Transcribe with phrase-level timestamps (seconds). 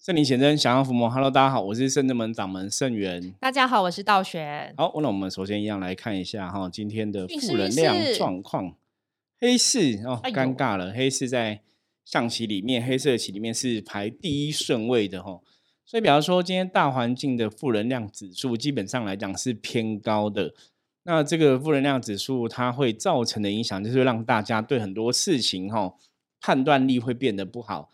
[0.00, 1.10] 圣灵显真，想要伏魔。
[1.10, 3.34] Hello，大家好，我是圣智门掌门圣元。
[3.38, 4.72] 大家好，我是道玄。
[4.78, 8.74] 好，那我们首先一样来看一下哈，今天的负能量状况。
[9.38, 10.90] 黑市哦，尴尬了。
[10.90, 11.60] 黑市在
[12.02, 15.38] 象棋里面，黑色棋里面是排第一顺位的哈。
[15.84, 20.54] 所以，比方说今天大环境的负能量指数，基本上来讲是偏高的。
[21.02, 25.94] 那这个负能量指数，它会造成的影响，就是让大家对很多事情哈
[26.40, 27.90] 判断力会变得不好。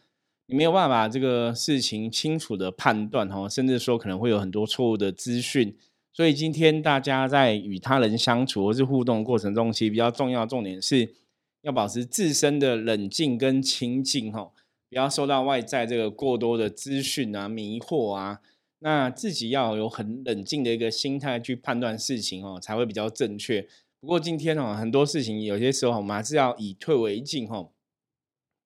[0.49, 5.77] 你没有办法这个事情清楚的判断哈，甚至说可能会有很多错误的资讯，
[6.13, 11.15] 所以今天大家在与他人相处或是互动过程中，其实比较重要重点是
[11.63, 14.53] 要保持自身的冷静跟清静哈，
[14.89, 18.41] 不要受到外在这个过多的资讯啊迷惑啊，
[18.79, 23.67] 那自己要有很冷静的一个心态去判断事情哦，才会比较正确。
[24.01, 27.69] 不过今天哦，很多事情有些时候我们还是要以退为进哈。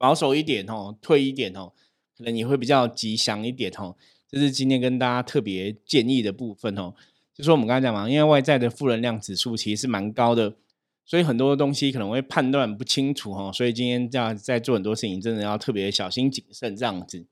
[0.01, 1.71] 保守一点哦，退一点哦，
[2.17, 3.95] 可能你会比较吉祥一点哦。
[4.31, 6.95] 这是今天跟大家特别建议的部分哦。
[7.35, 10.55] 就是我们刚才讲嘛，因为外在的负能量指数其实是蛮高的，
[11.05, 13.51] 所以很多东西可能会判断不清楚哦。
[13.53, 17.27] 所以今天要在做很多事情，真的要特别小心谨慎这样子。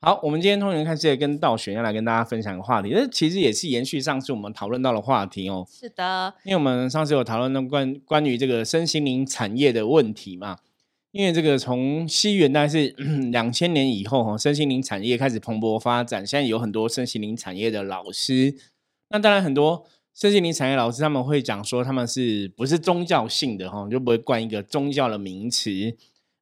[0.00, 5.66] 好，我们今天通人看世界跟道玄要来跟大家分享个话题，这其实也是延续上次我们讨论到的话题哦。
[5.70, 10.58] 是的，因为我们上次有讨论到关关于这个身心灵产业的问题嘛。
[11.12, 12.88] 因为这个从西元大概是
[13.32, 16.26] 两千年以后哈，身心灵产业开始蓬勃发展。
[16.26, 18.54] 现在有很多身心灵产业的老师，
[19.08, 25.70] 那当然很多身心灵产业老师他们会讲说，他们是不是宗教性的哈，就不会冠一个宗教的名词。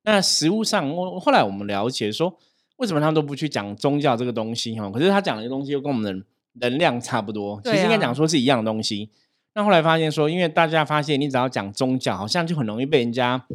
[0.02, 2.36] 那实物上，我后来我们了解说，
[2.78, 4.90] 为什么他们都不去讲宗教这个东西哈？
[4.90, 6.24] 可是他讲的东西又跟我们的
[6.68, 9.08] 能量差不多，其实应该讲说是一样的东西。
[9.54, 13.46] 那后来发现说，因为大家发现你只要讲宗教，好像就很容易被人家。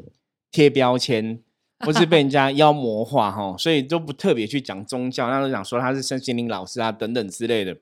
[0.51, 1.41] 贴标签，
[1.85, 7.75] 或是被人家妖魔化哈，所以都不特别去讲宗教，那都讲说他是身心灵老师啊等等之类的。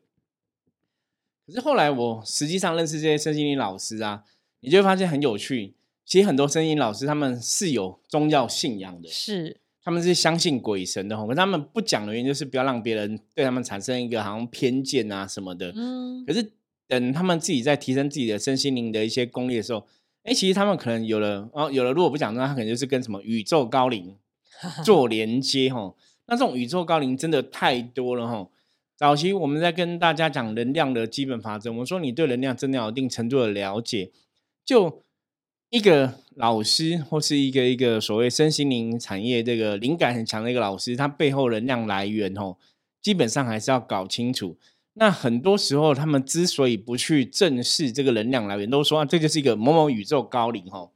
[1.46, 4.24] 可是后来我实际上认识这些身心灵老师啊，
[4.60, 5.76] 你就会发现很有趣。
[6.06, 11.26] 其实很多身心灵老师他们是有宗教信仰的，是他们是相信鬼神的哈。
[11.26, 15.72] 可他们不讲的原因就是不要让别人对他们产生一个好像偏见啊什么的。
[15.76, 16.26] 嗯。
[16.26, 16.52] 可是
[16.88, 19.88] 等他们自己在提升自己的身心灵的一些功力的时候。
[20.28, 21.94] 哎，其实他们可能有了哦，有了。
[21.94, 24.14] 如果不讲的话，他可能就是跟什么宇宙高龄
[24.84, 25.96] 做连接哈。
[26.26, 28.50] 那这种宇宙高龄真的太多了哈。
[28.98, 34.12] 早期我们在跟大家讲能量的基本法则，我们说你对能量真的有一定程度的了解，
[34.66, 35.02] 就
[35.70, 42.58] 一个老师或是一个一个所谓身心灵产业这个灵感很强的一个老师，他背后能量来源哦，
[43.02, 44.58] 基本上还是要搞清楚。
[45.00, 50.90] 那很多时候，他们之所以不去正视这个能量来源，都说啊，这就是一个某某宇宙高龄哈。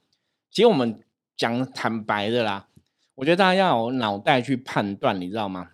[0.50, 1.00] 其实我们
[1.38, 2.67] 讲坦白的啦，
[3.16, 5.69] 我觉得大家要有脑袋去判断，你知道吗？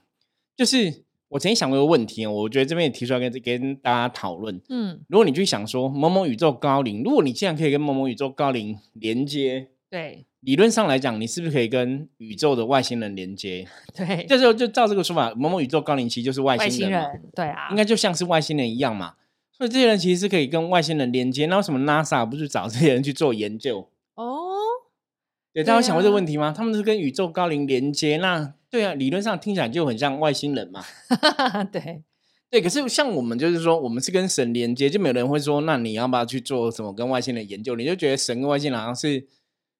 [0.55, 4.61] 就是我曾经想过一个问题我觉得这边也提出来跟跟大家讨论。
[4.69, 10.25] 嗯，如果你去想说某某宇宙高龄，如果你既然可以跟某某宇宙高龄连接，对。
[10.47, 13.67] 理论上来讲，你是不是可以跟宇宙的外星人连接？
[13.93, 19.15] 对，这时候就照这个说法，某某宇宙高龄期就是外星人，对啊，应该就像是外星人一样嘛。
[19.51, 21.47] 所以这些人其实是可以跟外星人连接。
[21.47, 23.89] 那为什么 NASA 不去找这些人去做研究？
[24.15, 24.47] 哦，
[25.51, 26.53] 对，大家有想过这个问题吗？
[26.55, 30.81] 他们是跟宇宙高龄连接，那对啊，理论上听起来就很像外星人嘛。
[31.73, 32.03] 对，
[32.49, 37.75] 对，可是像我们就是说，我们是跟神连接，就没有人会说，那你要不要去做什么跟外星人研究？
[37.75, 39.27] 你就觉得神跟外星人好像是。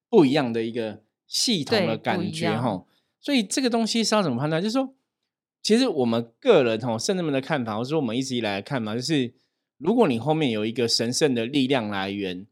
[0.10, 2.86] 不一样的一个系统的感觉哈，
[3.20, 4.62] 所以这个东西是要怎么判断？
[4.62, 4.94] 就是说，
[5.62, 9.34] 其实我们个人哈，圣人们的看法，或者说我们一直以来的看法，就是
[9.78, 12.48] 如果你后面有一个神圣的力量来源，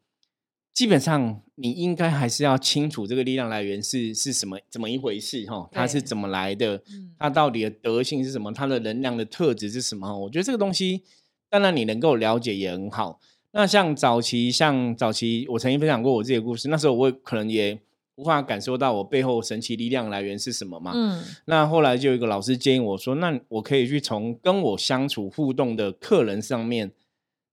[0.73, 6.83] 基本上你应该还是要清楚这个力量来源是是什么怎么一回事哈，它是怎么来的，
[7.17, 10.19] 它到底的德性是什么，它的能量的特质是什么？
[10.19, 11.03] 我觉得这个东西，
[11.49, 13.21] 当然你能够了解也很好。
[13.57, 16.67] 那像早期，像早期，我曾经分享过我自己的故事。
[16.67, 17.79] 那时候我可能也
[18.15, 20.91] 无法感受到我背后神奇力量来源是什么嘛。
[20.93, 21.23] 嗯。
[21.45, 26.91] 那后来就有一个老师建议我说：“那我可以去从跟我相处互动的客人上面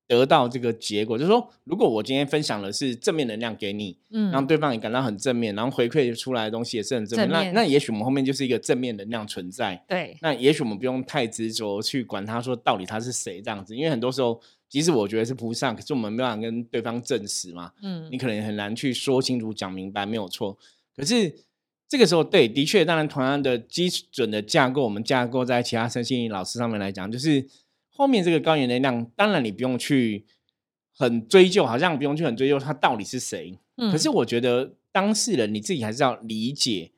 [0.08, 9.80] 得到这个结果，就是说，如果我今天分享的是正面能量给你，嗯，让对方也感到很正面，然后回馈出来的东西也是很正面，那那也许我们后面就是一个正面能量存在。
[9.86, 10.16] 对。
[10.20, 14.40] 那也许我们不用太执着去管他说到底他是谁这样子，因为很多时候。
[14.72, 17.72] 其实我觉得是菩萨，可是我们没办法跟对方证实嘛。
[17.82, 20.56] 嗯，你可能很难去说清楚、讲明白，没有错。
[20.96, 21.30] 可是
[21.86, 27.46] 这个时候，对，的确，当然，同样的基准的架构，我们架构在其他身心灵老师上面来讲，就是
[27.90, 30.24] 后面这个高原能量，当然你不用去
[30.96, 33.58] 很追究，好像不用去很追究他到底是谁。
[33.76, 36.92] 嗯，可是我觉得当事人你自己还是要理解。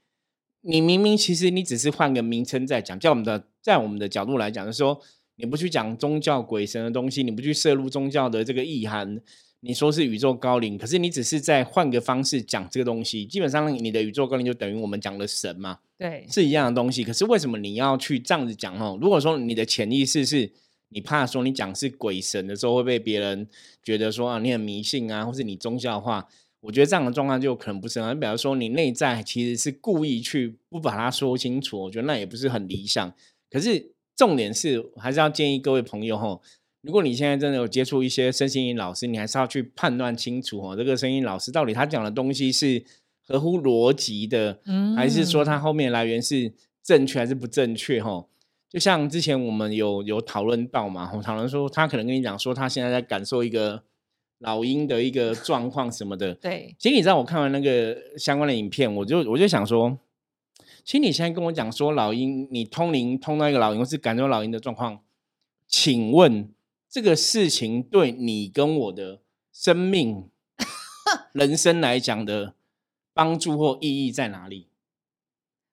[0.60, 5.00] 你明明其实你只是换个名称在讲，在我们的在我们的角度来讲，就是说
[5.36, 9.20] 你不去讲宗教鬼神的东西，你不去摄入宗教的这个意涵，
[9.60, 17.02] 你说是宇宙高龄，可是你只是在换个方式讲这个东西，基本上你的宇宙高龄就等于我们讲的神嘛，对，是一样的东西。
[17.02, 18.98] 可是为什么你要去这样子讲哦？
[19.00, 20.52] 如果说你的潜意识是
[20.90, 23.48] 你怕说你讲是鬼神的时候会被别人
[23.82, 26.28] 觉得说啊你很迷信啊，或是你宗教化。
[26.60, 33.12] 我觉得这样的状况就可能不是很，比方说你内在其实是故意去不把它说清楚，我觉得那也不是很理想。
[33.50, 36.40] 可是重点是还是要建议各位朋友哈，
[36.82, 42.84] 如果你现在真的有接触一些身心灵老师，你还是要去判断清楚哦，这个声音老师到底他讲的东西是
[43.26, 46.52] 合乎逻辑的，嗯还是说他后面来源是
[46.82, 48.26] 正确还是不正确哈？
[48.68, 53.82] 就像之前我们有有讨论到嘛，我讨论说他可能跟你讲说他现在在感受一个。
[54.40, 56.74] 老鹰的一个状况什么的， 对。
[56.78, 59.96] 其实你知道，我看完那个相关的影片，我就我就想说，
[60.84, 65.00] 其实你现在跟我讲说老鹰，你通灵通到一个老鹰，或是感受老鹰的状况，
[65.66, 66.52] 请问
[66.90, 69.20] 这个事情对你跟我的
[69.50, 70.28] 生命、
[71.32, 72.54] 人生来讲的
[73.14, 74.68] 帮助或意义在哪里？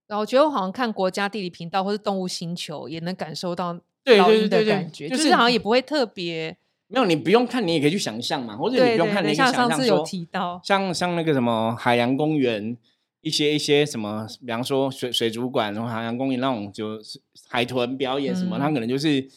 [0.07, 3.73] 然后我觉得我好像看国家地理频道或是动物星球，也能感受到
[4.17, 6.57] 老鹰的感觉，就是好像也不会特别。
[6.87, 10.05] 没有，你不用看，你也可以去想象嘛，或者你不用看，你可以想象说，
[10.61, 12.75] 像像那个什么海洋公园，
[13.21, 17.19] 一些一些什么，比方说水水族馆，然后海洋公园那种就是
[17.49, 19.27] 海豚表演什么，它可能就是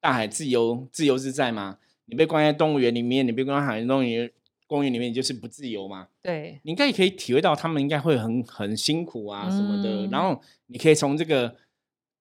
[0.00, 1.78] 大海自由自由自在嘛。
[2.06, 4.30] 你被关在动物园里面，你被关在海洋公园
[4.66, 6.08] 公园里面，你就是不自由嘛。
[6.22, 11.56] 对，你应该也可以体会到他们应该会很很辛苦啊什么的，然后你可以从这个。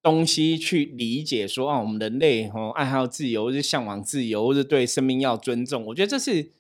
[0.04, 5.86] 东西去理解说啊，我们人类哦爱好自由，或是向往自由，或是对生命要尊重。
[5.86, 6.52] 我觉得这是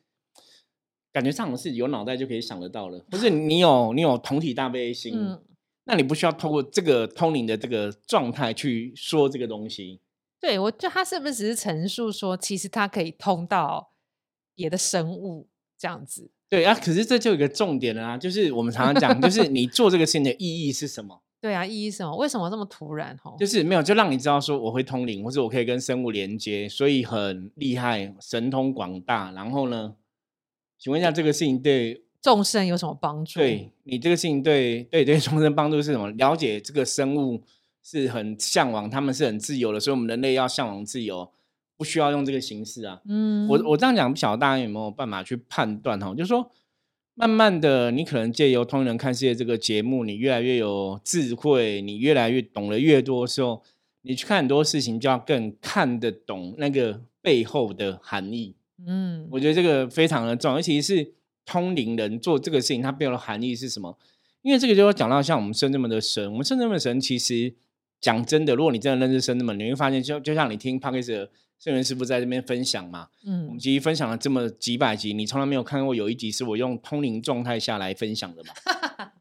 [1.13, 5.37] 感觉上是有脑袋就可以想得到了，不是你有你有同体大悲心，
[5.85, 9.99] 那你不需要透过这个通灵的这个状态去说这个东西。
[10.41, 13.91] 对，我觉得他是不是只是陈述说，其实他可以通到
[14.55, 16.31] 别的生物这样子？
[16.49, 21.21] 对啊，可是这就有一个重点了啊，就是我们常常讲，就是你做这个事情的意义是什么？
[21.41, 22.15] 对啊，意义什么？
[22.15, 23.17] 为什么这么突然？
[23.23, 29.31] 哦，就是没有，就让你知道说我会通灵，或者我可以跟生物连接，所以很厉害，神通广大。
[29.31, 29.95] 然后呢，
[30.83, 33.39] 请问一下，这个事情对众生有什么帮助？
[33.39, 36.11] 对你这个事情对对对众生帮助是什么？
[36.11, 37.41] 了解这个生物
[37.81, 41.31] 是很向往，他们是很自由的，所以我们人类要向往自由，
[41.77, 42.99] 不需要用这个形式啊。
[43.07, 45.97] 嗯，我我这样讲，不晓得大家有没有办法去判断？
[45.97, 46.51] 哈，就是说。
[47.15, 53.61] 慢慢的，你可能借由《通人看世界》这个节目，你越来越有智慧，你越来越懂得越多的时候，
[54.01, 58.55] 你去看很多事情，就要更看得懂那个背后的含义。
[58.85, 61.13] 嗯，我觉得这个非常的重要，尤其是
[61.45, 63.97] 通灵人做这个事情，它背后的含义是什么？
[64.41, 67.53] 因为这个就要讲到像我们圣这么的神，我们圣这么的神，其实
[68.01, 71.29] 讲真的，如果你真的认识圣这么，你会发现，就就像你听 a r k e
[71.59, 78.53] 圣元师傅在这边分享嘛，嗯，我们其实分享了这么几百集，你从来没有看过有一集是我用通灵状态下来分享的嘛？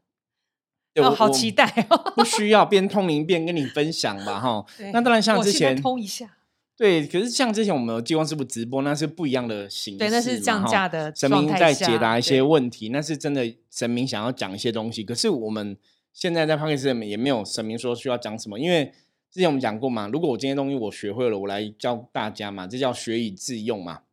[1.01, 1.97] 哦，好期待哦！
[2.15, 4.65] 不需要边通灵边跟你分享吧，哈。
[4.93, 6.37] 那当然像之前通一下，
[6.75, 15.03] 对，可是像之前我们有激光师傅直播，那是不一样的形式，对，那是降价的神明在解答一些问题，那是真的神明想要讲一些东西。
[15.03, 15.77] 可是我们
[16.11, 18.93] 现在在 p a r k e 里面也没有神明说需要讲什么，因为。
[19.31, 24.03] 之前我们讲过嘛，如果我今天东西我学会了，我来教大家嘛，这叫学以致用嘛。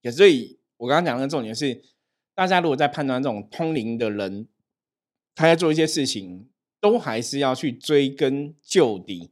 [0.00, 1.82] 也所以，我刚刚讲的重点是，
[2.34, 4.48] 大家如果在判断这种通灵的人，
[5.34, 6.48] 他在做一些事情，
[6.80, 9.28] 都还是要去追根究底，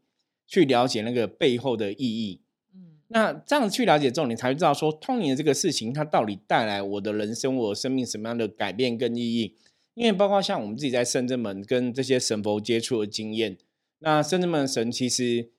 [0.50, 2.40] 去了解那个背后的意义。
[2.75, 9.54] 嗯，那这样去了解之后，你才会知道说，通灵的这个事情，它到底带来我的人生、我生命什么样的改变跟意义？
[9.95, 13.57] 因为包括像我们自己在圣正门跟这些神佛接触的经验。
[14.00, 15.50] 那圣人们神其实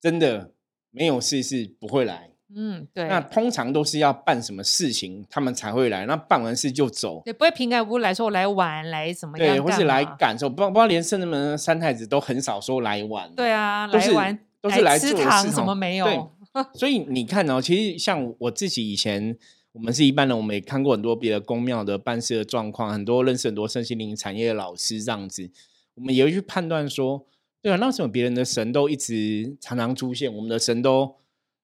[0.00, 0.54] 真的
[0.90, 3.08] 没有事是不会来，嗯，对。
[3.08, 6.06] 那通常都是要办什么事情，他们才会来。
[6.06, 10.48] 那办完事就走，也不会平白无故来说来玩来什么样，对，或是来感受。
[10.48, 16.32] 不不知道连圣人们三太子都很少说来玩，对啊，来玩都是来吃糖，什么没有？
[16.74, 19.36] 所以你看哦，其实像我自己以前，
[19.72, 25.50] 我们是一般人，我们也看过很多别的宫庙的办事的状况，很多认识很多身心灵产业的老师这样子，
[25.94, 27.26] 我们也会去判断说。
[27.62, 31.14] 对啊，那为什么别人的神都一直常常出现，我们的神都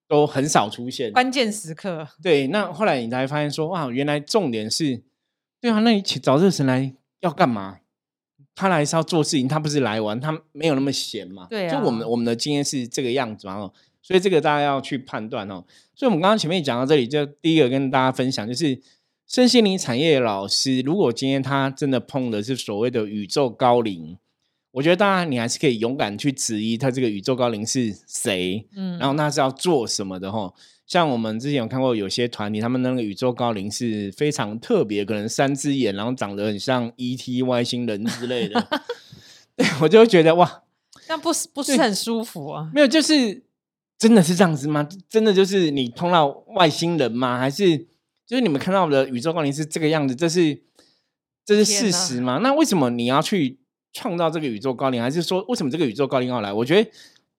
[0.08, 1.12] 都很少出现？
[1.12, 2.08] 关键时刻。
[2.22, 5.02] 对，那后来你才发现说，哇，原来重点是，
[5.60, 7.80] 对啊，那你找这个神来要干嘛？
[8.54, 11.46] 他来是要做事情，他不是来玩，他没有那么闲嘛。
[11.48, 11.78] 对啊。
[11.78, 13.70] 就我们我们的经验是这个样子嘛，
[14.02, 15.62] 所以这个大家要去判断哦。
[15.94, 18.80] 所以我们刚刚前面讲到这里，就第一个跟大家分享，就是
[19.26, 24.16] 身心灵产业老师，如果今天他真的碰的是所谓的宇宙高龄。
[24.70, 30.52] 我觉得当然你还是可以勇敢去质疑他这个宇宙高龄是谁，嗯，然后那是要做什么的哈。
[30.86, 37.42] 像我们之前有看过有些团体，他们那个宇宙高龄是非常特别，可能三只眼，然后长得很像 E.T.
[37.42, 38.68] 外星人之类的。
[39.54, 40.62] 对我就会觉得哇，
[41.08, 42.70] 那不是不是很舒服啊？
[42.72, 43.42] 没有，就是
[43.98, 44.88] 真的是这样子吗？
[45.08, 47.38] 真的就是你碰到外星人吗？
[47.38, 47.76] 还是
[48.26, 50.14] 就是你们看到的宇宙高龄是这个样子？
[50.14, 50.62] 这是
[51.44, 52.38] 这是事实吗？
[52.42, 53.58] 那为什么你要去
[53.98, 55.02] 创造这个宇宙高龄？
[55.02, 56.52] 还是说为什么这个宇宙高龄要来？
[56.52, 56.90] 我觉得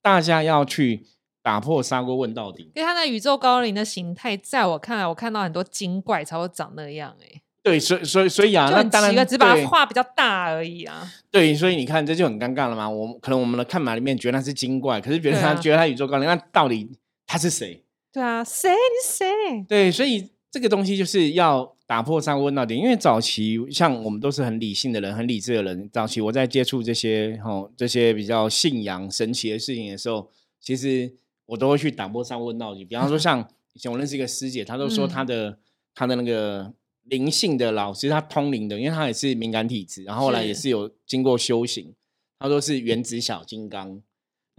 [0.02, 1.06] 大家要去。
[1.42, 7.42] 打破砂锅问到底，因为它那宇宙高龄的形态，在我看来，我看到很多精怪才会长那样哎。
[7.64, 11.10] 对，所以所以所以啊，那当然只把它画比较大而已啊。
[11.32, 12.90] 对，所以你看这就很尴尬了嘛。
[12.90, 16.92] 我可能我们的看法里面觉得它是精怪，可是别人他觉得它宇宙高龄，那到底
[17.26, 17.84] 他是谁？
[18.12, 18.70] 对啊，谁？
[18.70, 19.66] 你是谁？
[19.68, 22.76] 对，所以这个东西就是要打破砂锅问到底。
[22.76, 25.90] 因为早期像我们都是很理性的人，很理智的人。
[25.92, 30.30] 早期我在接触这些吼这些比较信仰神奇的事情的时候，
[30.62, 31.16] 其实。
[31.50, 32.86] 我都会去打破砂锅问到底。
[32.86, 33.40] 比方说，像
[33.74, 35.58] 以前我认识一个师姐，她都说她的
[35.96, 36.72] 她的那个
[37.06, 41.92] 灵性的老师，她通灵的，因为她也是敏感体质，然后后来也是有经过修行。
[42.38, 44.00] 她说是原子小金刚。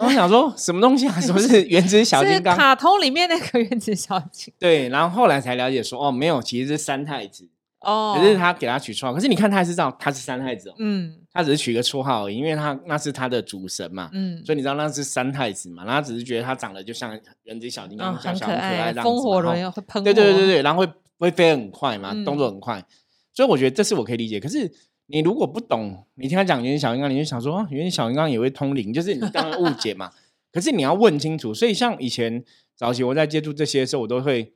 [0.01, 1.21] 然后我想说，什么东西啊？
[1.21, 2.57] 什么是原子小金刚？
[2.57, 4.53] 卡通里面那个原子小金。
[4.59, 7.49] 对，然后后来才了解说，哦，没有，其实是三太子。
[7.81, 22.85] 哦，可是他给他取绰号，可是你看他还是知道他是三太子哦，嗯，他只是取个绰号而已，因为他那是他的主神嘛，嗯，所以你知道那是三太子嘛，然后他只是觉得他长得就像原子小金刚，小小可爱，风火轮会喷，对对对对然后会会飞很快嘛，动作很快，
[23.33, 24.39] 所以我觉得这是我可以理解。
[24.39, 24.71] 可是
[25.11, 30.11] 你如果不懂，你听他讲原子小金刚，你就想说原子小金刚也会通灵，就是你刚刚误解嘛。
[30.53, 34.53] 可是你要问清楚，所以像以前早期我在接触这些的时候，我都会。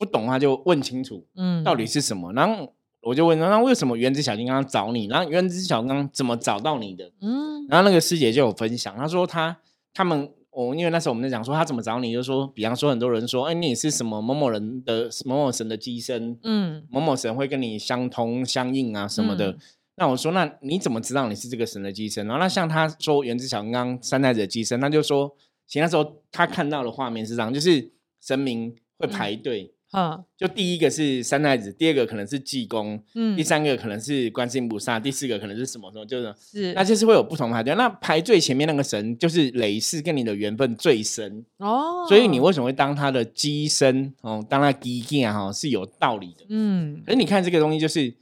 [0.00, 2.32] 不懂的话就问清楚，嗯，到底是什么？
[2.32, 5.06] 然后我就问他，那为什么原子小金刚找你？
[5.06, 7.10] 然后原子小金刚怎么找到你的？
[7.20, 9.58] 嗯，然后那个师姐就有分享，她说她
[9.92, 19.56] 他们，我因为那时候我们在讲说他怎么找你，就说比方说很多人说，哎，你是什么某某人的某某神的机身，嗯，某某神会跟你相通相应啊什么的。
[19.98, 22.26] 那我说，那你怎么知道你是这个神的机身？
[22.26, 25.36] 然后那像他说原子小金刚三太子的机身，那就说，
[25.66, 27.90] 其实那时候他看到的画面是这样，就是
[28.20, 29.74] 神明会排队。
[29.90, 37.74] 嗯，就第一个是三太子，第二个可能是济公，嗯，第三个可能是观世音菩萨，第四个可能是什么什么，就是是，那就是会有不同排队。
[37.74, 47.02] 那排最前面那个神就是累世跟你的缘分最深哦，所以你为什么会当他的机身哦，当他机件哈是有道理的，嗯。
[47.06, 48.14] 可是你看这个东西，就是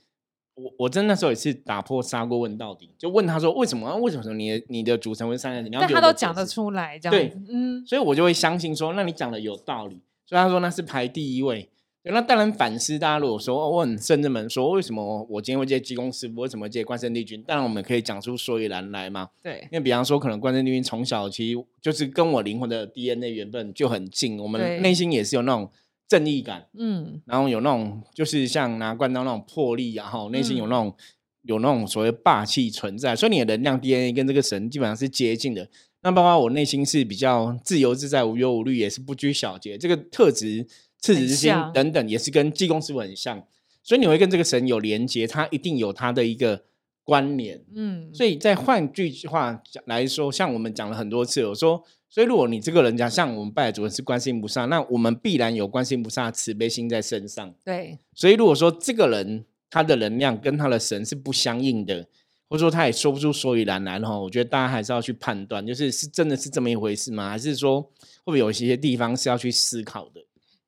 [0.56, 3.94] 我我真那时候也是打破砂锅问到底，就问他说为什么？
[3.98, 5.68] 为什么你你的主神为三太子？
[5.72, 10.00] 但他都讲得出来，这样对，嗯，所以我就会相信说，那你讲的有道理。
[10.25, 11.68] 所以他说那是排第一位，
[12.02, 12.98] 那当然反思。
[12.98, 17.40] 大家如果说问圣人们说为什么我今天会接济公师傅，为什么接关圣帝君？
[17.42, 19.28] 当然我们可以讲出所以然来嘛。
[19.42, 25.70] 对，因为比方说可能关圣帝君从小其实就是跟我灵魂的 DNA 缘分就很近，我们内心也是有那种
[26.08, 30.94] 正义感，嗯，然后有那种就是像拿冠刀那种魄力，然后内心有那种
[31.42, 35.68] 有那种所谓霸气存在，所以你的能量 DNA 跟这个神基本上是接近的。
[36.02, 40.64] 那包括我内心是比较自由自在、无忧无虑，也是不拘小节，这个特质、
[41.00, 43.42] 赤子之心等等，也是跟济公师傅很像。
[43.82, 46.64] 所以你会跟这个神有连接，他一定有他的一个
[47.02, 47.64] 关联。
[47.75, 57.54] 嗯，所以再换句话讲来说，像我们讲了很多次，我说，所以如果你这个人家像我们拜的主人是观世音菩萨，那我们必然有观世音菩萨慈悲心在身上。
[57.64, 62.06] 对，所以如果说这个人他的能量跟他的神是不相应的。
[62.48, 67.28] 或者说他也说不出所以然来哈，我觉得大家还是要去判断，就是是真的是这么一回事吗？
[67.28, 67.90] 还是说会
[68.26, 70.25] 不会有一些地方是要去思考的？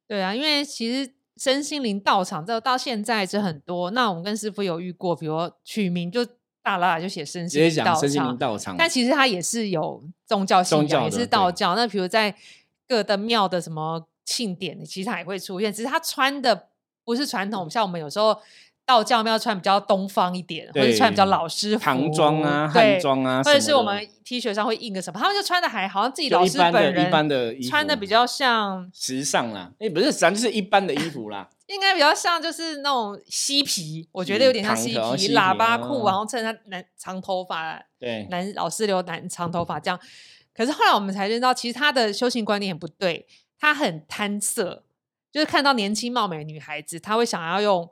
[0.08, 3.92] 对啊，因为其实身心灵道场这到现在是很多。
[3.92, 6.26] 那我们跟师傅有遇过，比如取名就
[6.68, 11.74] 大喇喇就写身心灵道场，但其实它也是有宗教信仰，也是道教。
[11.74, 12.34] 那比如在
[12.86, 16.68] 各的庙的什么庆典，其实它也会出现，只是他穿的
[17.04, 18.38] 不是传统，像我们有时候。
[18.88, 21.84] 道教要穿比较东方一点，或者穿比较老师服？
[21.84, 40.00] 唐装啊、汉装啊，或者是我们 T 恤上会印个什么，他们就穿的还好像自己老师本人一般的穿的比较像时尚啦，哎，不是咱就是一般的衣服啦， 应该比较像就是那种嬉皮，我觉得有点像嬉皮，喇叭裤，然后衬他男长头发，对，男老师留男长头发这样。
[40.54, 43.26] 可是后来我们才知道，其实他的修行观念很不对，
[43.60, 44.82] 他很贪色，
[45.30, 47.90] 就是看到年轻貌美的女孩子，他会想要用。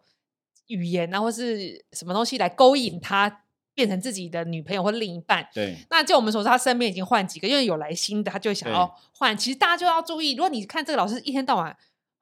[0.67, 3.45] 语言啊，或是什么东西来勾引他
[3.75, 5.47] 变成自己的女朋友或另一半？
[5.53, 5.77] 对。
[5.91, 9.37] 那就我们所说，他身边已经换几个，因为有来新的，他就想要换。
[9.37, 11.77] 其实大家就要注意，如果你看这个老师一天到晚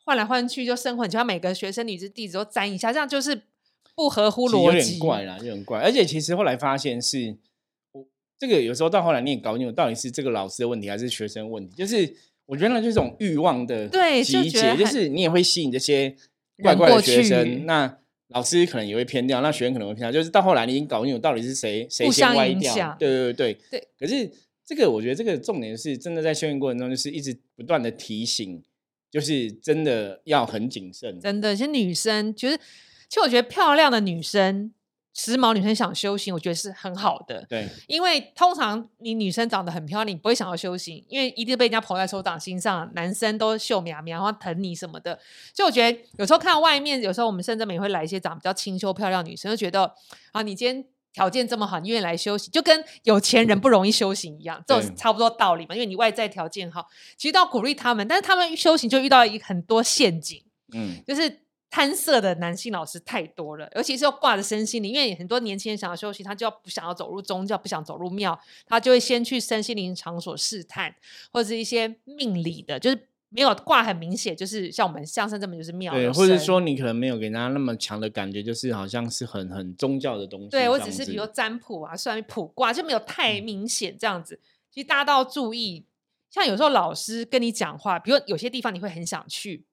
[0.05, 3.43] 换来换去，就生混，就要每个学生女子弟子都沾一下，这样就是
[3.95, 5.81] 不合乎逻辑，有点怪啦，有点怪。
[5.81, 7.37] 而且其实后来发现是，
[7.93, 8.05] 我
[8.39, 11.75] 这个有时候到后来你也搞不清楚，到底是这个老师的问题还是学生问题。
[11.77, 12.15] 就是
[12.47, 13.89] 我觉得这种欲望的
[14.23, 16.15] 集结，就是你也会吸引这些
[16.63, 17.65] 怪怪的学生。
[17.65, 17.97] 那
[18.29, 20.13] 老师可能也会偏掉，那学生可能会偏掉。
[20.13, 22.97] 就是到后来你已经搞不清楚到底是谁谁先歪掉。
[22.99, 23.89] 对对对对。
[23.99, 24.31] 可是
[24.65, 28.63] 这个我觉得这个重点是真的在训练过程中，就是一直不断的提醒，
[29.11, 31.21] 就是真的要很谨慎。
[31.21, 32.57] 真的，些女生其实，
[33.09, 34.73] 其实我觉得漂亮的女生。
[35.17, 37.47] 时髦女生想修行，我觉得是很好的。
[37.49, 42.91] 对，因为通常你女生长得很漂亮，你不会想要修行，因为一定被人家捧在手掌心上。
[42.95, 45.17] 男生都秀苗苗，然后疼你什么的。
[45.55, 49.95] 所以我觉得有时候看外面，有时候我们甚至也会来一些长比较清秀漂亮女生，就觉得
[50.33, 55.77] 啊，你今天条件这么好，你愿意来修行，就跟有钱人不容易修行一样，这种差不多道理嘛。
[55.77, 60.43] 因为你外在条件好，其实都要鼓励他们，但是他们修行就遇到一很多陷阱，
[60.73, 61.44] 嗯，就是。
[61.75, 70.95] 贪色的男性老师太多了，尤其是要挂着身心灵，因为很多年轻人想要休息，他就要不想要走入宗教，不想走入庙，他就会先去身心灵场所试探，
[71.33, 80.51] 或者是一些命理的，就是没有挂很明显，就是像我们相声这么就是庙，对，或者说你可能没有给人家那么强的感觉，就是好像是很很宗教的东西。
[80.51, 84.39] 对我只是比如占卜啊，算卜卦就没有太明显这样子。
[84.71, 85.85] 其实大家都要注意，
[86.31, 89.65] 像有时候老师跟你讲话，比如有些地方你会很想去。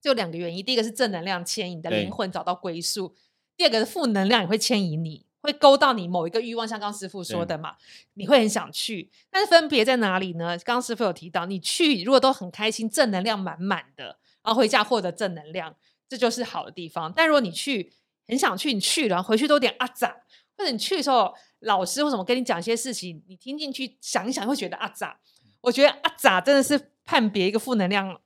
[0.00, 3.14] 就两个原因，第一个是正能量牵引你的灵魂找到归宿，
[3.56, 7.76] 第二个是负能量也会牵引你，会勾到你某一个欲望，像刚师傅说的嘛，
[8.14, 10.56] 你会很想去，但是分别在哪里呢？
[10.64, 15.76] 刚刚师傅有提到，你去如果都很开心，正能量满满的，然后回家获得正能量，
[16.08, 17.12] 这就是好的地方。
[17.14, 17.92] 但如果你去
[18.26, 20.16] 很想去，你去了回去都有点阿杂，
[20.56, 25.20] 或者你去的时候，老师为什么跟你讲一些事情，你听进去想一想会觉得阿杂，
[25.60, 28.18] 我觉得阿杂真的是判别一个负能量。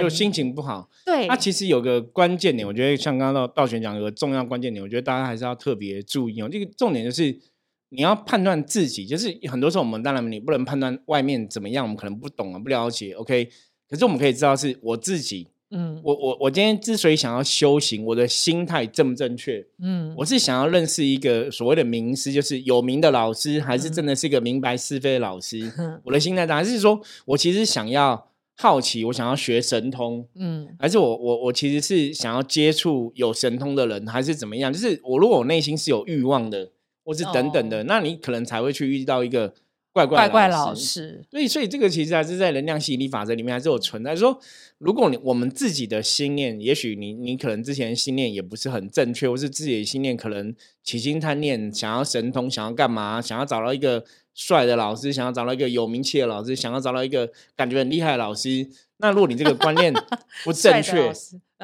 [0.00, 6.48] 就心情不好，对，它其实有个关键点，我觉得像刚刚道道玄讲有个重要关键点，我觉得大家还是要特别注意哦。
[6.48, 7.34] 这个重点就是
[7.88, 13.48] 你要判断自己，就是很多时候我们当然你不能判断外面怎么样，我们可能不懂啊，不了解，OK。
[13.88, 19.66] 可是我们可以知道是我自己，嗯，我我我今天之所以想要修行，我的心态正不正确？
[19.80, 25.72] 嗯，我是想要认识一个所谓的名师，就是有名的老师，还是真的是一个明白是非的老师？
[26.04, 28.29] 我的心态当然是说我其实想要。
[28.60, 34.70] 好奇，我想要学神通，嗯，还是我我我其实是想要接触有神通的人，还是怎么样？
[34.70, 36.70] 就是我如果我内心是有欲望的，
[37.02, 39.54] 或是等等的，那你可能才会去遇到一个
[39.94, 41.24] 怪怪怪老师。
[41.30, 44.14] 所以，所以这个其实还是在能量吸引力法则里面还是有存在。
[44.14, 44.38] 说，
[44.76, 54.04] 如果你我们自己的心念，也许你你可能之前心念也不是很正确，或是自己的心念可能起心贪念，想要神通，想要干嘛，想要找到一个。
[54.34, 58.66] 帅的老师想要找到一个有名气的老师，想要找到一个感觉很厉害的老师。
[58.98, 59.92] 那如果你这个观念
[60.44, 61.10] 不正确，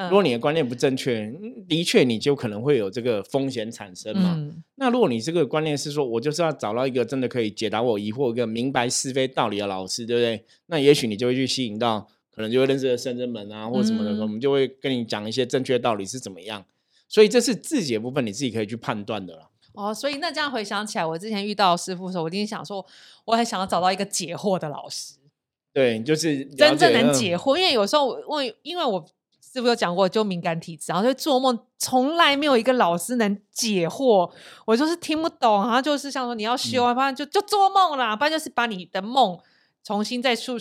[0.09, 1.31] 如果你的观念不正确，
[1.69, 4.53] 的确你就可能会有这个风险产生嘛。
[4.77, 10.45] 那如果你这个观念是说我就是要找到一个真的可以解答我疑惑、一个明白是非道理的老师，对不对？
[10.67, 16.65] 那也许你就会去吸引到，可能就会认识的圣真门啊，或者什么的，我们就会跟你讲一些正确道理是怎么样。
[17.09, 19.51] 所以这是自己的部分，你自己可以去判断的了。
[19.77, 22.85] 哦，所以那这样回想起来，我之前遇到师傅的时候，我一定想说，
[23.27, 25.15] 我很想要找到一个解惑的老师。
[25.73, 27.57] 对，就是真正能解惑。
[27.57, 29.05] 因为有时候我因为我
[29.41, 34.31] 师傅有讲过，就敏感体质，然后就做梦从来没有一个老师能解惑，
[34.65, 35.63] 我就是听不懂。
[35.63, 39.39] 然后就是像说你要修啊，不然就就做梦啦，不然就是把你的梦。
[39.87, 40.59] 重新再述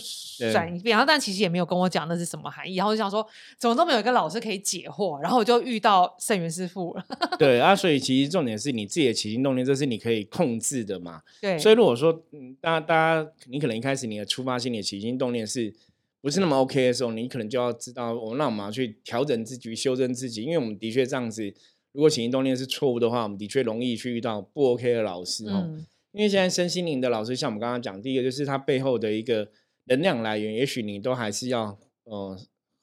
[0.52, 3.26] 转一遍，然后但其实也没有跟我讲那是什么含义，然后就想说
[3.58, 7.04] 怎么都没有一个老师可以解惑，然后我就遇到圣元师傅了。
[7.36, 11.22] 对啊，所以其实重点是你自己的起心动念，这是你可以控制的嘛。
[11.40, 15.74] 对，所以如果说嗯，大家大家你可能一开始你的出发心、你的起心动念是
[16.20, 21.52] 不是那么 OK 的时候，你可能就要知道，我那我们要去调整自己、修正自己，因为我们的确这样子，
[21.90, 25.68] 如果起心动念是错误的话，我们的确容易去遇到不 OK 的老师哦。
[26.16, 29.50] 因为现在身心灵的老师，像我们刚刚讲，第一个就是他背后的一个
[29.84, 32.34] 能量来源，也许你都还是要呃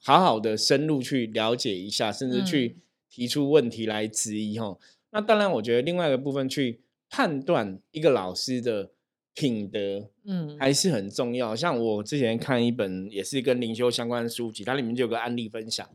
[0.03, 2.77] 好好的深入去了解一下，甚至去
[3.09, 4.77] 提出问题来质疑哈。
[5.09, 8.91] 那当然，我觉得另外一个部分去判断一个老师的
[9.33, 11.55] 品德，嗯，还是很重要。
[11.55, 15.89] 像我之前看一本也是跟灵修相关的书籍，它里面就有个案例分享，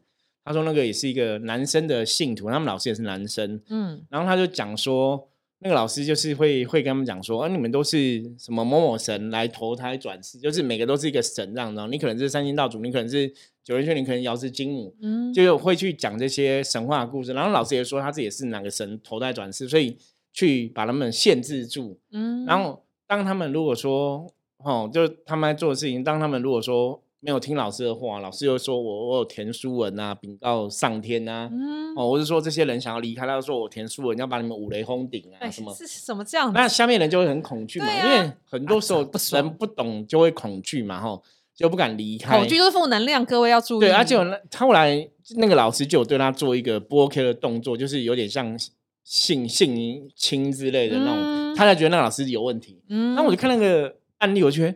[0.44, 5.27] 他说那个也是一个男生的信徒，他们老师也是男生，嗯，然后他就讲说。
[5.60, 11.86] 那个老师就是会会跟他们讲说，啊，你们都是什么某某神来投胎转世，就是每个都是一个神这样的。
[11.88, 13.32] 你可能是三星道主，你可能是
[13.64, 17.32] 九人玄女，可能瑶是金母，嗯，就会去讲这些神话故事。
[17.32, 19.96] 然后老师也说他自己是哪个神投胎转世，所以
[20.32, 21.98] 去把他们限制住。
[22.12, 31.50] 嗯，然后当他们如果说，哦，就他们在做的事情，当他们如果说没有听老师的话，老师又说我我有填书文啊，禀告上天啊，
[31.96, 36.52] 哦，我是说这些人想要离开，他就说我填书文要把你们五雷轰顶啊，什么是什么这样？
[36.52, 39.00] 那下面人就会很恐惧嘛，因为很多时候
[39.32, 41.20] 人不懂就会恐惧嘛，吼，
[41.56, 42.38] 就不敢离开。
[42.38, 43.80] 恐惧就是负能量，各位要注意。
[43.80, 44.16] 对，而且
[44.56, 48.56] 后来那个老师就有对他做一个不 OK 的动作，就是有点像
[49.02, 52.80] 性性侵之类的那种，他才觉得那老师有问题。
[52.88, 54.72] 嗯，那我就看那个案例，我觉得。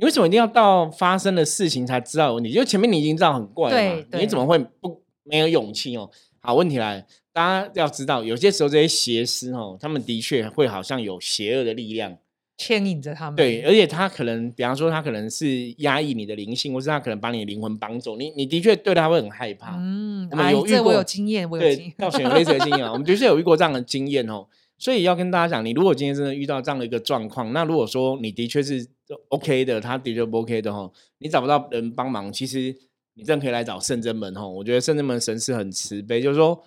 [0.00, 2.50] 你为什么一定要到发生的事情才知道有问题？
[2.50, 4.18] 就前面你已经知道很怪了嘛？
[4.18, 6.10] 你怎么会不没有勇气哦？
[6.40, 12.16] 好，问题来，大家要知道，有些时候这些邪师哦，他们的确会好像有邪恶的力量
[12.56, 13.36] 牵引着他们。
[13.36, 18.16] 对，而且他可能，比方说，他可能是压抑你的灵性，或是他可能把你的灵魂绑走。
[18.16, 19.76] 你你的确对他会很害怕。
[19.78, 22.92] 嗯，我们有遇过，我有经验，我有经验，到选有类似的经验啊。
[22.92, 24.46] 我们的确有遇过这样的经验哦。
[24.78, 28.86] 所以要跟大家讲，你如果今天真的遇到这样的一个状况，那如果说你的确是
[29.28, 32.76] OK 的，他的确不 OK 的哈，你找不到人帮忙，其实
[33.14, 34.46] 你真可以来找圣真门哈。
[34.46, 36.62] 我觉得圣真门神是很慈悲，就是说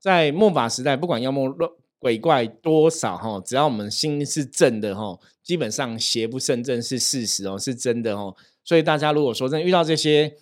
[0.00, 8.36] 在末法时代，不管妖魔乱鬼怪多少哈，只要我们心是正的哈，基本上邪不胜正是事实哦，是真的哦。
[8.64, 10.32] 所以大家如果说真遇到这些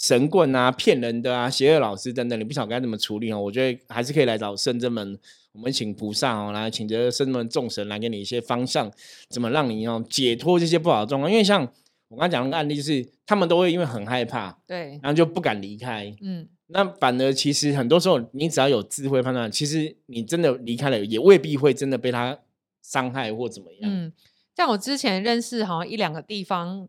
[0.00, 5.16] 神棍啊、骗人的啊、邪恶老师等等，你不晓得该怎么处理哦，我觉得还是可以来找圣真门。
[5.52, 8.90] 我们请菩萨哦，来请这圣们众神来给你一些方向，
[9.28, 11.30] 怎么让你哦解脱这些不好的状况？
[11.30, 11.62] 因为像
[12.08, 16.14] 我刚刚讲那个案例，就是他们都会因为很害怕，对，然后就不敢离开。
[16.22, 22.38] 嗯，那反而其实很多时候，你只要有智慧判断，其实你真的离开了，也未必会真的被他
[22.80, 23.90] 伤害或怎么样。
[23.92, 24.12] 嗯，
[24.56, 26.88] 像我之前认识好像一两个地方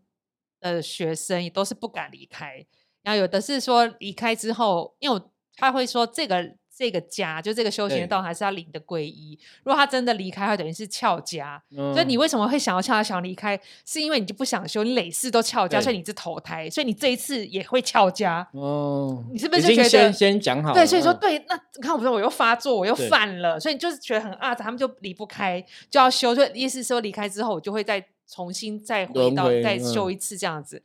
[0.59, 2.63] 的学生，也都是不敢离开。
[3.03, 6.53] 然后有的是说离开之后，因为我他会说这个。
[6.73, 9.37] 这个家就这个修行的道还是要领的皈依。
[9.63, 11.61] 如果他真的离开，他等于是翘家。
[11.69, 13.59] 所以你为什么会想要翘家、想要离开？
[13.85, 18.47] 是因为你就不想修，你累世都翘家，所以你是投胎，所以你这一次也会翘家。
[18.53, 20.73] 哦，你是不是就觉得先先讲好？
[20.73, 26.33] 对，所以说对，那你看我说我又发作，我又犯了，所以你就是觉得很啊，他们就离不开，就要修。
[26.33, 30.77] 就意思说离开之后，我就会再重新再回到再修一次这样子。
[30.77, 30.81] 然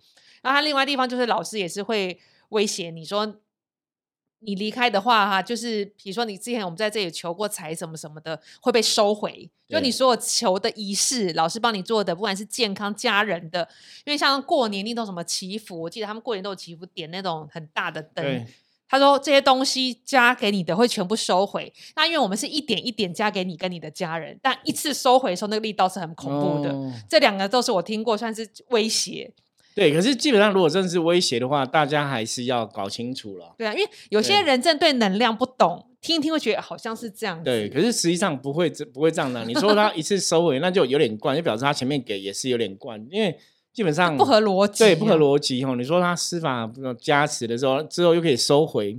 [0.53, 2.19] 后他另外地方就是老师也是会
[2.51, 3.37] 威胁你说。
[4.41, 9.51] 你离开的话，哈，就是比如说你之前我们在这里求过财什么什么的，会被收回。
[9.67, 13.67] 就你所有求的仪式，老师帮你做的，不管是健康、家人的，
[14.05, 18.47] 因为像过年那种什么祈福，我记得他们过年都有祈福，点那种很大的灯。
[18.87, 21.73] 他说这些东西加给你的会全部收回。
[21.97, 26.93] 那因为我们是一点一点加给你跟你的家人，但一次收回的时候，那个力道是很恐怖的。
[27.09, 29.33] 这两个都是我听过，算是威胁。
[29.77, 33.55] 对，可是基本上如果真的是威胁的话，大家还是要搞清楚了。
[33.59, 37.45] 对啊，因为有些人真的对能量不懂，听一听会觉得好像是这样。
[37.45, 39.45] 对，可是实际上不会这不会这样的。
[39.45, 43.39] 你说他一次收回，那就有点怪，就表示他前面给也是有点怪，因为
[43.75, 44.79] 基本上不合逻辑。
[44.79, 45.77] 对，不合逻辑哦。
[45.77, 48.99] 你说他司法加持的时候，之后又可以收回，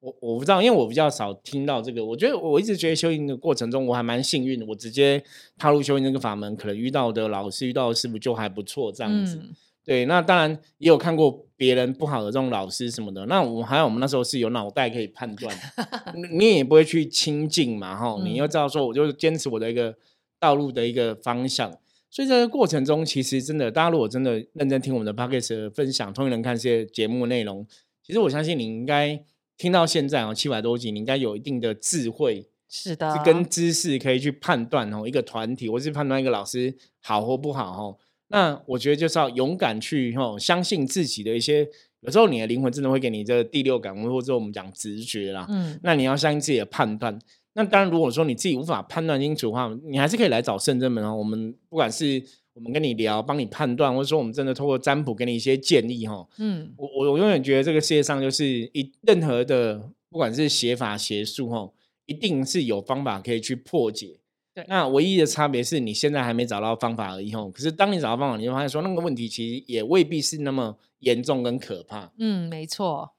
[0.00, 2.02] 我我不知道，因为我比较少听到这个。
[2.02, 5.22] 我觉得我一直觉得修行的过程中，我还蛮幸运的，我直接
[5.58, 9.38] 踏入修行这个法门，可能遇到的老师、遇到的师傅就还不错，这样子。
[9.84, 13.26] 对，那当然也有看过别人不好的这种老师什么的。
[13.26, 15.54] 那我们还有我们那时候是有脑袋可以判断，
[16.32, 18.18] 你也不会去亲近嘛，哈。
[18.24, 19.94] 你要知道说，我就坚持我的一个
[20.40, 21.70] 道路的一个方向。
[22.10, 27.66] 所以这个过程中，其实真的，大家如果真的认真听我们的 p o c a s t 分享，同一人看这些节目内容，
[28.02, 29.22] 其实我相信你应该
[29.58, 37.96] 听到现在哦，七百多集，你应该有一定的智慧，是的，跟知识可以去判断哦，一个团体，或是判断一个老师好或不好，哈。
[38.28, 41.68] 那我觉得就是要勇敢去吼，相信自己的一些，
[42.00, 45.46] 有时候你的灵魂真的会给你这个第六感，或者我们讲直觉啦。
[45.48, 47.18] 嗯，那你要相信自己的判断。
[47.52, 51.14] 那当然，如果说你自己无法判断清楚的话，你还是可以来找圣真门哦。
[51.14, 52.20] 我们不管是
[52.54, 56.26] 我们跟你聊，帮你判断，或者说我们真的透过占卜给你一些建议哈。
[56.38, 61.70] 嗯，我我我永远觉得这个世界上就是一任何的，不管是邪法邪术哈，
[62.06, 64.16] 一定是有方法可以去破解。
[64.54, 67.50] 对，那唯一的差别是你现在还没找到方法而已吼。
[67.50, 72.12] 可是当你找到方法，你会发现说那个问题其实也未必是那么严重跟可怕。
[72.18, 73.10] 嗯，没错。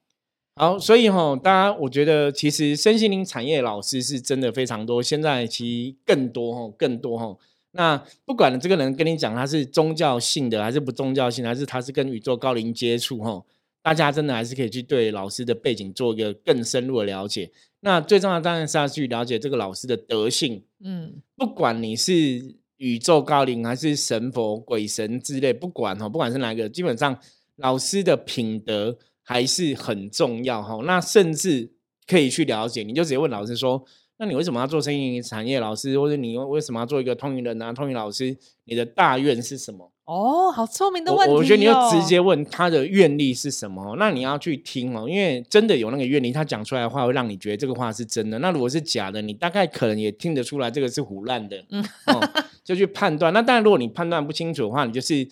[0.55, 7.37] 好，所以哈，大家我觉得其实身心灵产业老师是真的非常多，现在其实更多哈，更多哈。
[7.71, 13.43] 那不管这个人跟你讲他是宗教性的还是不宗教性，还是他是跟宇宙高龄接触哈，
[13.83, 17.51] 大家真的还是可以去对老师的背景做一个更深入的了解。
[17.81, 22.13] 那最重要当然是要去了解这个老师的德性，嗯，不管你是
[22.77, 27.19] 宇宙高龄还是神佛鬼神之类，不管哈，不管是哪个，基本上
[27.55, 30.79] 老师的品德还是很重要哈。
[30.85, 31.73] 那甚至
[32.05, 33.83] 可以去了解，你就直接问老师说
[34.19, 35.99] ：“那你为什么要做生意产业老师？
[35.99, 37.73] 或者你为什么要做一个通灵人啊？
[37.73, 48.37] 通灵老师，你的大愿是什么？”哦，好聪明的问题我觉得你要直接问他的愿力是什么，那你要去听哦，因为真的有那个愿力，他讲出来的话会让你觉得这个话是真的。
[48.37, 51.83] 那如果是假的，你大概可能也听得出来这个是胡乱的，嗯，
[52.63, 53.33] 就去判断。
[53.33, 55.27] 那当然，如果你判断不清楚的话，你就是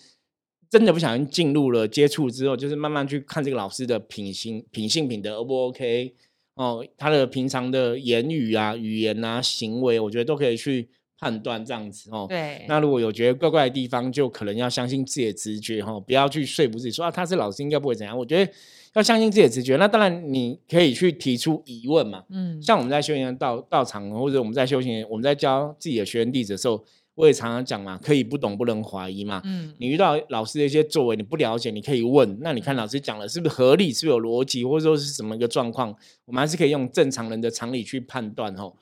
[0.68, 6.12] 真的不小心进入了接触之后，就是慢慢去看这个老师的品行、品性、品德 O 不 OK
[6.56, 10.88] 哦，他的平常的言语啊、语言啊、行为，我觉得都可以去。
[11.24, 12.66] 判断这样子哦，对。
[12.68, 18.14] 那如果有觉得怪怪的地方，就可能要相信自己的直觉哈，不要去说服自己说啊，他是老师应该不会怎样。
[18.16, 18.52] 我觉得
[18.92, 19.76] 要相信自己的直觉。
[19.76, 22.60] 那当然你可以去提出疑问嘛，嗯。
[22.60, 26.84] 像我们在修行道道场，或者我们在修行，我们在教自己的学员弟子的时候，
[27.14, 29.72] 我也常常讲嘛，可以不懂不能怀疑嘛，嗯。
[29.78, 32.38] 你遇到老师的一些作为，你不了解，你可以问。
[32.42, 38.72] 那你看老师讲的是不是合理，是不是有逻辑，或者说是什么一个状况，我们还是可以用正常人的常理去判断哦。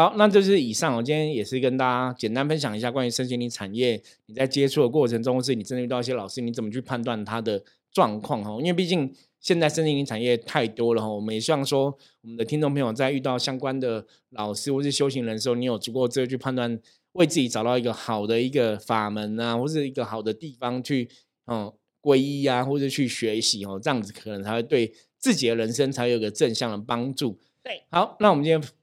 [0.00, 0.96] 好，那就是以上。
[0.96, 8.50] 我今天也是跟大家简单分享一下关于身心灵产业，你在接触的过程中，或是你真的遇到一些老师，你怎么去判断他的状况哈？
[8.60, 16.80] 因为毕竟现在身心灵产业太多了哈，我们也希望说，我们的听众朋友在遇到相关的老师或是修行人的时候，你有足够这个去判断，
[17.12, 21.10] 为自己找到一个好的一个法门啊，或是一个好的地方去
[21.44, 27.38] 嗯皈依啊，或者去学习哦，这样子可能才会对自己的人生才有个正向的帮助。
[27.62, 28.79] 对，好，那我们今天。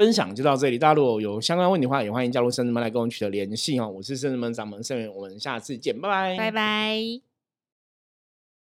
[0.00, 3.86] 分享就到这里，大家如果有相关问题的话，也欢迎加入圣人们来跟我们取得联系哦。
[3.86, 7.29] 我是圣人们掌门圣元，我们下次见，拜拜，拜拜。